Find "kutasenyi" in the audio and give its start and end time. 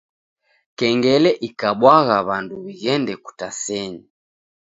3.23-4.01